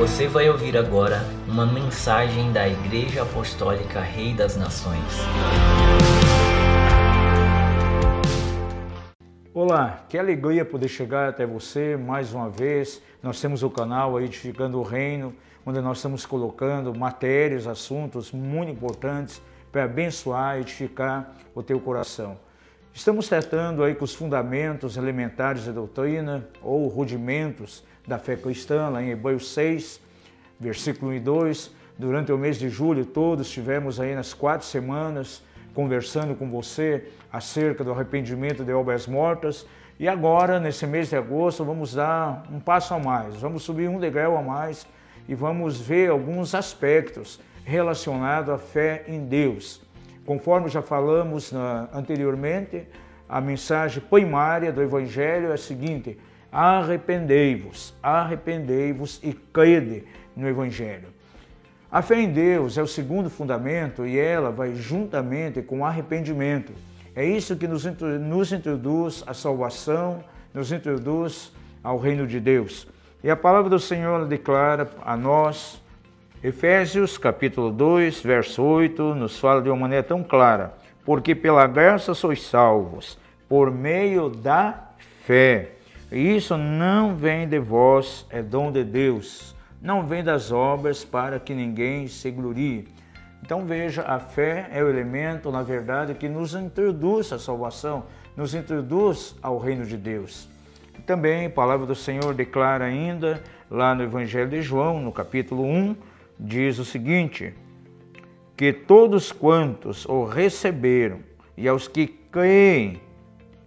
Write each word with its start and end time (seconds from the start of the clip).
Você 0.00 0.26
vai 0.26 0.48
ouvir 0.48 0.78
agora 0.78 1.20
uma 1.46 1.66
mensagem 1.66 2.50
da 2.54 2.66
Igreja 2.66 3.20
Apostólica 3.20 4.00
Rei 4.00 4.32
das 4.32 4.56
Nações. 4.56 5.04
Olá, 9.52 10.06
que 10.08 10.16
alegria 10.16 10.64
poder 10.64 10.88
chegar 10.88 11.28
até 11.28 11.44
você 11.44 11.98
mais 11.98 12.32
uma 12.32 12.48
vez. 12.48 13.02
Nós 13.22 13.42
temos 13.42 13.62
o 13.62 13.68
canal 13.68 14.18
Edificando 14.18 14.78
o 14.78 14.82
Reino, 14.82 15.34
onde 15.66 15.82
nós 15.82 15.98
estamos 15.98 16.24
colocando 16.24 16.98
matérias, 16.98 17.66
assuntos 17.66 18.32
muito 18.32 18.72
importantes 18.72 19.42
para 19.70 19.84
abençoar 19.84 20.56
e 20.56 20.60
edificar 20.62 21.30
o 21.54 21.62
teu 21.62 21.78
coração. 21.78 22.38
Estamos 22.92 23.28
tratando 23.28 23.84
aí 23.84 23.94
com 23.94 24.04
os 24.04 24.14
fundamentos 24.14 24.96
elementares 24.96 25.64
da 25.64 25.72
doutrina 25.72 26.46
ou 26.60 26.88
rudimentos 26.88 27.84
da 28.06 28.18
fé 28.18 28.36
cristã, 28.36 28.88
lá 28.88 29.02
em 29.02 29.10
Hebreus 29.10 29.52
6, 29.54 30.00
versículo 30.58 31.12
1 31.12 31.14
e 31.14 31.20
2. 31.20 31.70
Durante 31.96 32.32
o 32.32 32.38
mês 32.38 32.58
de 32.58 32.68
julho, 32.68 33.06
todos 33.06 33.46
estivemos 33.46 34.00
aí 34.00 34.14
nas 34.14 34.34
quatro 34.34 34.66
semanas 34.66 35.42
conversando 35.72 36.34
com 36.34 36.50
você 36.50 37.06
acerca 37.32 37.84
do 37.84 37.92
arrependimento 37.92 38.64
de 38.64 38.72
obras 38.72 39.06
mortas. 39.06 39.64
E 39.98 40.08
agora, 40.08 40.58
nesse 40.58 40.86
mês 40.86 41.10
de 41.10 41.16
agosto, 41.16 41.64
vamos 41.64 41.94
dar 41.94 42.44
um 42.50 42.58
passo 42.58 42.92
a 42.92 42.98
mais, 42.98 43.36
vamos 43.36 43.62
subir 43.62 43.88
um 43.88 44.00
degrau 44.00 44.36
a 44.36 44.42
mais 44.42 44.86
e 45.28 45.34
vamos 45.34 45.80
ver 45.80 46.10
alguns 46.10 46.54
aspectos 46.54 47.40
relacionados 47.64 48.52
à 48.52 48.58
fé 48.58 49.04
em 49.06 49.24
Deus. 49.24 49.80
Conforme 50.24 50.68
já 50.68 50.82
falamos 50.82 51.52
na, 51.52 51.88
anteriormente, 51.92 52.86
a 53.28 53.40
mensagem 53.40 54.02
primária 54.02 54.72
do 54.72 54.82
Evangelho 54.82 55.50
é 55.50 55.54
a 55.54 55.58
seguinte: 55.58 56.18
arrependei-vos, 56.50 57.94
arrependei-vos 58.02 59.20
e 59.22 59.32
crede 59.32 60.04
no 60.36 60.48
Evangelho. 60.48 61.08
A 61.90 62.02
fé 62.02 62.20
em 62.20 62.32
Deus 62.32 62.78
é 62.78 62.82
o 62.82 62.86
segundo 62.86 63.28
fundamento 63.28 64.06
e 64.06 64.16
ela 64.16 64.50
vai 64.50 64.74
juntamente 64.74 65.60
com 65.60 65.80
o 65.80 65.84
arrependimento. 65.84 66.72
É 67.16 67.24
isso 67.24 67.56
que 67.56 67.66
nos, 67.66 67.84
nos 67.84 68.52
introduz 68.52 69.24
à 69.26 69.34
salvação, 69.34 70.22
nos 70.54 70.70
introduz 70.70 71.52
ao 71.82 71.98
reino 71.98 72.26
de 72.26 72.38
Deus. 72.38 72.86
E 73.22 73.30
a 73.30 73.36
palavra 73.36 73.68
do 73.68 73.78
Senhor 73.78 74.24
declara 74.26 74.88
a 75.04 75.16
nós, 75.16 75.82
Efésios 76.42 77.18
capítulo 77.18 77.70
2, 77.70 78.22
verso 78.22 78.62
8, 78.62 79.14
nos 79.14 79.38
fala 79.38 79.60
de 79.60 79.68
uma 79.68 79.76
maneira 79.76 80.02
tão 80.02 80.22
clara: 80.22 80.72
Porque 81.04 81.34
pela 81.34 81.66
graça 81.66 82.14
sois 82.14 82.42
salvos, 82.42 83.18
por 83.46 83.70
meio 83.70 84.30
da 84.30 84.88
fé. 85.26 85.72
E 86.10 86.36
isso 86.36 86.56
não 86.56 87.14
vem 87.14 87.46
de 87.46 87.58
vós, 87.58 88.26
é 88.30 88.40
dom 88.40 88.72
de 88.72 88.82
Deus. 88.82 89.54
Não 89.82 90.06
vem 90.06 90.24
das 90.24 90.50
obras 90.50 91.04
para 91.04 91.38
que 91.38 91.52
ninguém 91.52 92.08
se 92.08 92.30
glorie. 92.30 92.88
Então 93.42 93.66
veja, 93.66 94.00
a 94.02 94.18
fé 94.18 94.66
é 94.72 94.82
o 94.82 94.88
elemento, 94.88 95.52
na 95.52 95.62
verdade, 95.62 96.14
que 96.14 96.26
nos 96.26 96.54
introduz 96.54 97.34
à 97.34 97.38
salvação, 97.38 98.04
nos 98.34 98.54
introduz 98.54 99.36
ao 99.42 99.58
reino 99.58 99.84
de 99.84 99.98
Deus. 99.98 100.48
Também 101.04 101.46
a 101.46 101.50
palavra 101.50 101.84
do 101.84 101.94
Senhor 101.94 102.32
declara 102.32 102.86
ainda, 102.86 103.42
lá 103.70 103.94
no 103.94 104.02
Evangelho 104.02 104.48
de 104.48 104.62
João, 104.62 105.02
no 105.02 105.12
capítulo 105.12 105.64
1, 105.64 105.96
diz 106.40 106.78
o 106.78 106.84
seguinte: 106.84 107.54
que 108.56 108.72
todos 108.72 109.30
quantos 109.30 110.06
o 110.06 110.24
receberam 110.24 111.20
e 111.56 111.68
aos 111.68 111.86
que 111.86 112.06
creem 112.06 113.00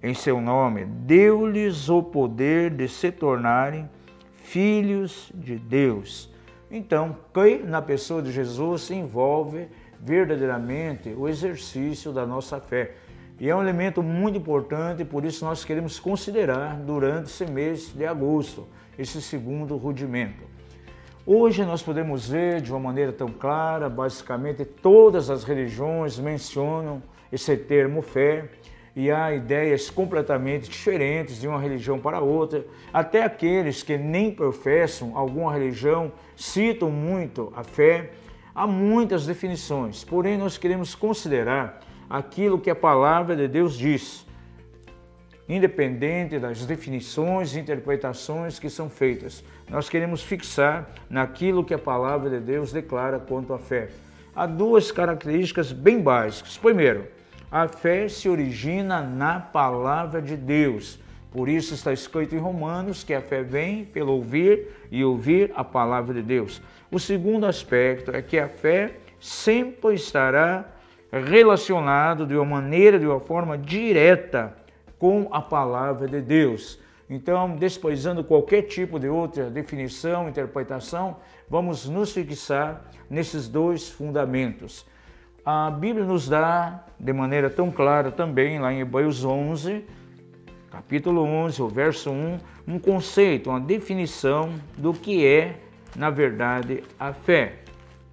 em 0.01 0.13
seu 0.13 0.41
nome, 0.41 0.83
deu-lhes 0.85 1.87
o 1.89 2.03
poder 2.03 2.71
de 2.71 2.89
se 2.89 3.11
tornarem 3.11 3.89
filhos 4.35 5.31
de 5.33 5.55
Deus. 5.55 6.29
Então, 6.69 7.15
crer 7.31 7.63
na 7.65 7.81
pessoa 7.81 8.21
de 8.21 8.31
Jesus 8.31 8.91
envolve 8.91 9.67
verdadeiramente 9.99 11.09
o 11.09 11.29
exercício 11.29 12.11
da 12.11 12.25
nossa 12.25 12.59
fé. 12.59 12.95
E 13.39 13.49
é 13.49 13.55
um 13.55 13.61
elemento 13.61 14.03
muito 14.03 14.37
importante, 14.37 15.05
por 15.05 15.23
isso 15.23 15.45
nós 15.45 15.63
queremos 15.63 15.99
considerar 15.99 16.75
durante 16.77 17.27
esse 17.29 17.45
mês 17.45 17.93
de 17.93 18.05
agosto, 18.05 18.67
esse 18.97 19.21
segundo 19.21 19.77
rudimento. 19.77 20.52
Hoje 21.25 21.63
nós 21.63 21.81
podemos 21.81 22.27
ver 22.27 22.59
de 22.59 22.69
uma 22.69 22.81
maneira 22.81 23.13
tão 23.13 23.29
clara, 23.29 23.87
basicamente 23.87 24.65
todas 24.65 25.29
as 25.29 25.45
religiões 25.45 26.19
mencionam 26.19 27.01
esse 27.31 27.55
termo 27.55 28.01
fé 28.01 28.49
e 28.93 29.09
há 29.09 29.33
ideias 29.33 29.89
completamente 29.89 30.69
diferentes 30.69 31.39
de 31.39 31.47
uma 31.47 31.57
religião 31.57 31.97
para 31.97 32.19
outra. 32.19 32.65
Até 32.91 33.23
aqueles 33.23 33.81
que 33.81 33.97
nem 33.97 34.31
professam 34.35 35.17
alguma 35.17 35.53
religião 35.53 36.11
citam 36.35 36.91
muito 36.91 37.53
a 37.55 37.63
fé. 37.63 38.11
Há 38.53 38.67
muitas 38.67 39.25
definições, 39.25 40.03
porém 40.03 40.37
nós 40.37 40.57
queremos 40.57 40.93
considerar 40.93 41.79
aquilo 42.09 42.59
que 42.59 42.69
a 42.69 42.75
palavra 42.75 43.33
de 43.33 43.47
Deus 43.47 43.77
diz 43.77 44.27
independente 45.47 46.39
das 46.39 46.65
definições 46.65 47.55
e 47.55 47.59
interpretações 47.59 48.59
que 48.59 48.69
são 48.69 48.89
feitas. 48.89 49.43
Nós 49.69 49.89
queremos 49.89 50.23
fixar 50.23 50.89
naquilo 51.09 51.63
que 51.63 51.73
a 51.73 51.79
palavra 51.79 52.29
de 52.29 52.39
Deus 52.39 52.71
declara 52.71 53.19
quanto 53.19 53.53
à 53.53 53.59
fé. 53.59 53.89
Há 54.35 54.45
duas 54.45 54.91
características 54.91 55.71
bem 55.71 56.01
básicas. 56.01 56.57
Primeiro, 56.57 57.07
a 57.51 57.67
fé 57.67 58.07
se 58.07 58.27
origina 58.29 59.01
na 59.01 59.39
palavra 59.39 60.21
de 60.21 60.35
Deus. 60.35 60.99
Por 61.31 61.49
isso 61.49 61.73
está 61.73 61.91
escrito 61.91 62.35
em 62.35 62.39
Romanos 62.39 63.03
que 63.03 63.13
a 63.13 63.21
fé 63.21 63.43
vem 63.43 63.85
pelo 63.85 64.13
ouvir 64.13 64.69
e 64.91 65.03
ouvir 65.03 65.51
a 65.55 65.63
palavra 65.63 66.13
de 66.13 66.21
Deus. 66.21 66.61
O 66.91 66.99
segundo 66.99 67.45
aspecto 67.45 68.15
é 68.15 68.21
que 68.21 68.39
a 68.39 68.47
fé 68.47 68.93
sempre 69.19 69.95
estará 69.95 70.65
relacionado 71.11 72.25
de 72.25 72.35
uma 72.35 72.45
maneira, 72.45 72.97
de 72.97 73.05
uma 73.05 73.19
forma 73.19 73.57
direta 73.57 74.62
com 75.03 75.27
a 75.31 75.41
palavra 75.41 76.07
de 76.07 76.21
Deus. 76.21 76.79
Então, 77.09 77.57
desprezando 77.57 78.23
qualquer 78.23 78.61
tipo 78.61 78.97
de 78.97 79.09
outra 79.09 79.49
definição, 79.49 80.29
interpretação, 80.29 81.17
vamos 81.49 81.89
nos 81.89 82.13
fixar 82.13 82.85
nesses 83.09 83.49
dois 83.49 83.89
fundamentos. 83.89 84.85
A 85.43 85.69
Bíblia 85.69 86.05
nos 86.05 86.29
dá 86.29 86.85
de 86.97 87.11
maneira 87.11 87.49
tão 87.49 87.69
clara 87.69 88.13
também, 88.13 88.59
lá 88.61 88.71
em 88.71 88.79
Hebreus 88.79 89.25
11, 89.25 89.83
capítulo 90.71 91.21
11, 91.21 91.61
o 91.61 91.67
verso 91.67 92.09
1, 92.09 92.37
um 92.65 92.79
conceito, 92.79 93.49
uma 93.49 93.59
definição 93.59 94.53
do 94.77 94.93
que 94.93 95.27
é, 95.27 95.57
na 95.97 96.09
verdade, 96.09 96.81
a 96.97 97.11
fé. 97.11 97.55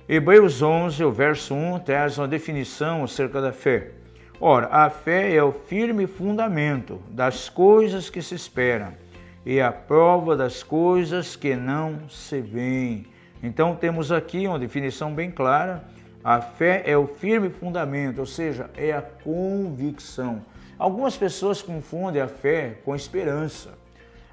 Hebreus 0.09 0.61
11, 0.61 1.05
o 1.05 1.13
verso 1.13 1.55
1, 1.55 1.79
traz 1.79 2.19
uma 2.19 2.27
definição 2.27 3.05
acerca 3.05 3.41
da 3.41 3.53
fé. 3.53 4.00
Ora, 4.43 4.69
a 4.73 4.89
fé 4.89 5.35
é 5.35 5.45
o 5.45 5.53
firme 5.53 6.07
fundamento 6.07 6.99
das 7.11 7.51
coisas 7.51 8.09
que 8.09 8.23
se 8.23 8.35
esperam 8.35 8.95
e 9.45 9.61
a 9.61 9.71
prova 9.71 10.35
das 10.35 10.63
coisas 10.63 11.37
que 11.37 11.55
não 11.55 12.09
se 12.09 12.41
veem. 12.41 13.07
Então 13.43 13.77
temos 13.77 14.11
aqui 14.11 14.47
uma 14.47 14.59
definição 14.59 15.13
bem 15.13 15.31
clara. 15.31 15.85
A 16.25 16.41
fé 16.41 16.83
é 16.87 16.97
o 16.97 17.07
firme 17.07 17.51
fundamento, 17.51 18.21
ou 18.21 18.27
seja, 18.27 18.71
é 18.79 18.93
a 18.93 19.03
convicção. 19.03 20.41
Algumas 20.79 21.19
pessoas 21.19 21.61
confundem 21.61 22.23
a 22.23 22.29
fé 22.29 22.79
com 22.83 22.95
a 22.95 22.97
esperança. 22.97 23.75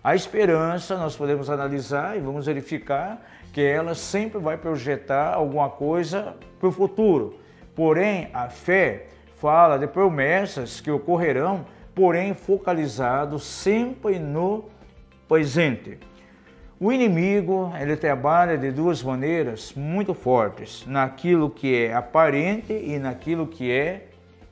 A 0.02 0.16
esperança 0.16 0.96
nós 0.96 1.18
podemos 1.18 1.50
analisar 1.50 2.16
e 2.16 2.22
vamos 2.22 2.46
verificar 2.46 3.22
que 3.52 3.62
ela 3.62 3.94
sempre 3.94 4.40
vai 4.40 4.56
projetar 4.56 5.34
alguma 5.34 5.70
coisa 5.70 6.34
para 6.58 6.70
o 6.70 6.72
futuro. 6.72 7.38
Porém, 7.76 8.30
a 8.34 8.48
fé 8.48 9.08
fala 9.40 9.78
de 9.78 9.88
promessas 9.88 10.82
que 10.82 10.90
ocorrerão, 10.90 11.66
porém 11.94 12.34
focalizado 12.34 13.40
sempre 13.40 14.20
no 14.20 14.66
presente. 15.28 16.00
O 16.80 16.92
inimigo 16.92 17.72
ele 17.80 17.96
trabalha 17.96 18.58
de 18.58 18.72
duas 18.72 19.02
maneiras 19.02 19.74
muito 19.76 20.14
fortes, 20.14 20.86
naquilo 20.86 21.50
que 21.50 21.76
é 21.76 21.94
aparente 21.94 22.74
e 22.74 23.00
naquilo 23.00 23.48
que 23.48 23.72
é 23.72 24.08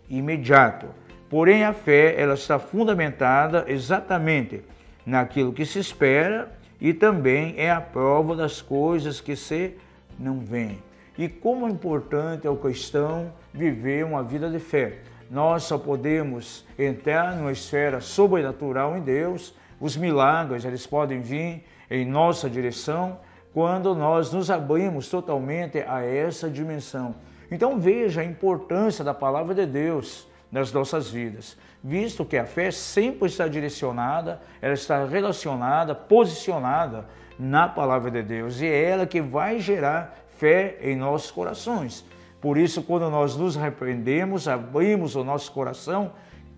imediato. 0.10 0.88
Porém, 1.30 1.64
a 1.64 1.74
fé 1.74 2.20
ela 2.20 2.36
está 2.36 2.58
fundamentada 2.58 3.66
exatamente 3.68 4.64
naquilo 5.06 5.54
que 5.54 5.66
se 5.66 5.80
espera 5.80 6.52
e 6.80 6.94
também 6.94 7.56
é 7.58 7.72
a 7.72 7.82
prova 7.82 8.36
das 8.36 8.62
coisas 8.62 9.22
que 9.22 9.36
se 9.36 9.76
não 10.18 10.40
veem 10.40 10.80
e 11.18 11.30
como 11.30 11.68
é 11.68 11.72
importante 11.72 12.48
ao 12.48 12.58
cristão 12.58 13.32
viver 13.54 14.06
uma 14.06 14.24
vida 14.24 14.50
de 14.50 14.60
fé. 14.60 15.00
Nós 15.30 15.64
só 15.64 15.78
podemos 15.78 16.66
entrar 16.78 17.36
numa 17.36 17.52
esfera 17.52 18.00
sobrenatural 18.00 18.98
em 18.98 19.02
Deus, 19.02 19.54
os 19.80 19.98
milagres 19.98 20.66
eles 20.66 20.86
podem 20.86 21.22
vir 21.22 21.64
em 21.90 22.06
nossa 22.06 22.50
direção 22.50 23.20
quando 23.54 23.96
nós 23.96 24.32
nos 24.34 24.52
abrimos 24.52 25.10
totalmente 25.10 25.80
a 25.88 26.04
essa 26.04 26.50
dimensão. 26.50 27.16
Então 27.50 27.80
veja 27.80 28.22
a 28.22 28.26
importância 28.26 29.04
da 29.04 29.14
palavra 29.14 29.56
de 29.56 29.66
Deus 29.66 30.28
nas 30.52 30.72
nossas 30.72 31.10
vidas, 31.10 31.58
visto 31.84 32.26
que 32.26 32.38
a 32.38 32.46
fé 32.46 32.72
sempre 32.72 33.28
está 33.28 33.48
direcionada, 33.48 34.42
ela 34.62 34.74
está 34.74 35.06
relacionada, 35.06 35.96
posicionada 35.96 37.06
na 37.38 37.68
palavra 37.68 38.10
de 38.12 38.22
Deus 38.24 38.62
e 38.62 38.66
é 38.66 38.84
ela 38.84 39.06
que 39.06 39.22
vai 39.22 39.60
gerar 39.60 40.25
fé 40.38 40.78
em 40.82 40.96
nossos 40.96 41.32
corações. 41.32 42.06
Por 42.42 42.58
isso, 42.58 42.84
quando 42.84 43.10
nós 43.10 43.36
nos 43.36 43.58
arrependemos, 43.58 44.48
abrimos 44.48 45.16
o 45.16 45.24
nosso 45.24 45.52
coração, 45.52 46.12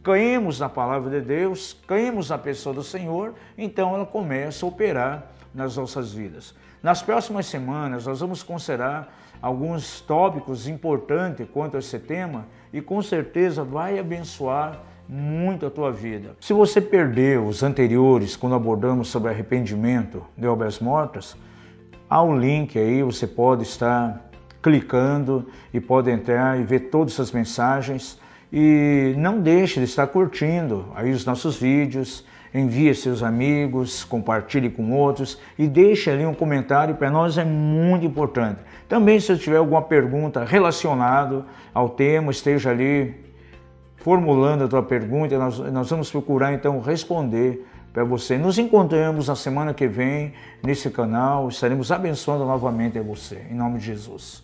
caímos 0.04 0.60
na 0.60 0.68
palavra 0.68 1.20
de 1.20 1.26
Deus, 1.26 1.78
caímos 1.88 2.30
na 2.30 2.38
pessoa 2.38 2.76
do 2.76 2.84
Senhor, 2.84 3.34
então 3.58 3.96
ela 3.96 4.06
começa 4.06 4.66
a 4.66 4.70
operar 4.70 5.32
nas 5.54 5.78
nossas 5.78 6.14
vidas. 6.14 6.54
Nas 6.84 7.02
próximas 7.02 7.46
semanas, 7.46 8.06
nós 8.06 8.20
vamos 8.20 8.44
considerar 8.44 9.14
alguns 9.42 10.02
tópicos 10.02 10.68
importantes 10.68 11.48
quanto 11.54 11.76
a 11.76 11.80
esse 11.80 12.00
tema 12.00 12.46
e 12.74 12.82
com 12.82 13.02
certeza 13.02 13.64
vai 13.64 13.98
abençoar 13.98 14.80
muito 15.08 15.66
a 15.66 15.70
tua 15.70 15.92
vida. 15.92 16.36
Se 16.42 16.54
você 16.54 16.82
perdeu 16.82 17.48
os 17.48 17.64
anteriores, 17.64 18.36
quando 18.36 18.56
abordamos 18.56 19.08
sobre 19.08 19.32
arrependimento 19.32 20.24
de 20.38 20.48
obras 20.48 20.80
mortas, 20.80 21.38
há 22.10 22.22
um 22.24 22.38
link 22.38 22.78
aí, 22.78 23.04
você 23.04 23.28
pode 23.28 23.64
estar 23.64 24.30
clicando 24.62 25.48
e 25.74 25.80
pode 25.80 26.10
entrar 26.10 26.60
e 26.60 26.64
ver 26.64 26.90
todas 26.92 27.14
essas 27.14 27.32
mensagens. 27.32 28.20
E 28.52 29.14
não 29.18 29.40
deixe 29.40 29.80
de 29.80 29.86
estar 29.86 30.08
curtindo 30.08 30.86
aí 30.96 31.12
os 31.12 31.26
nossos 31.26 31.58
vídeos, 31.58 32.26
envie 32.54 32.94
seus 32.96 33.22
amigos, 33.22 34.04
compartilhe 34.04 34.70
com 34.70 34.92
outros 34.94 35.38
e 35.58 35.68
deixe 35.68 36.10
ali 36.10 36.26
um 36.26 36.34
comentário, 36.34 36.96
para 36.96 37.12
nós 37.12 37.38
é 37.38 37.44
muito 37.44 38.06
importante. 38.06 38.60
Também 38.88 39.20
se 39.20 39.38
tiver 39.38 39.58
alguma 39.58 39.82
pergunta 39.82 40.46
relacionada 40.46 41.46
ao 41.74 41.90
tema, 41.90 42.32
esteja 42.32 42.70
ali 42.70 43.16
formulando 43.98 44.64
a 44.64 44.68
tua 44.68 44.84
pergunta, 44.84 45.38
nós, 45.38 45.60
nós 45.60 45.90
vamos 45.90 46.10
procurar 46.10 46.54
então 46.54 46.80
responder 46.80 47.66
para 47.98 48.06
você. 48.06 48.38
Nos 48.38 48.60
encontramos 48.60 49.28
na 49.28 49.36
semana 49.36 49.74
que 49.74 49.88
vem 49.88 50.32
nesse 50.62 50.88
canal, 50.92 51.50
estaremos 51.50 51.92
abençoando 51.92 52.46
novamente 52.46 53.00
a 53.00 53.02
você, 53.02 53.44
em 53.50 53.56
nome 53.56 53.80
de 53.80 53.86
Jesus. 53.88 54.44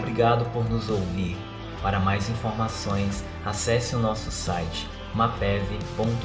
Obrigado 0.00 0.44
por 0.52 0.68
nos 0.68 0.90
ouvir. 0.90 1.38
Para 1.80 1.98
mais 1.98 2.28
informações, 2.28 3.24
acesse 3.42 3.96
o 3.96 3.98
nosso 3.98 4.30
site 4.30 4.86
mapev.com.br. 5.14 6.20